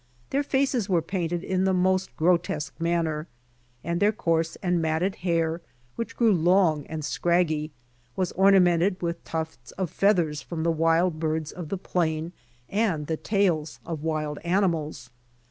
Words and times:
Their 0.31 0.41
faces 0.41 0.89
were 0.89 1.03
painted 1.03 1.43
in 1.43 1.63
the 1.63 1.75
most 1.75 2.09
grotes(]ue 2.17 2.71
manner, 2.79 3.27
and 3.83 3.99
their 3.99 4.11
coarse 4.11 4.55
and 4.63 4.81
matted 4.81 5.17
hair, 5.17 5.61
which 5.95 6.17
grew 6.17 6.33
long 6.33 6.87
and 6.87 7.05
scraggy, 7.05 7.69
was 8.15 8.31
orna 8.31 8.61
mented 8.61 8.99
with 9.03 9.23
tufts 9.23 9.69
of 9.73 9.91
feathers 9.91 10.41
from 10.41 10.63
the 10.63 10.71
wild 10.71 11.19
birds 11.19 11.51
of 11.51 11.69
the 11.69 11.77
plain 11.77 12.33
and 12.67 13.05
the 13.05 13.15
tails 13.15 13.79
of 13.85 14.01
wild 14.01 14.39
animals. 14.43 15.11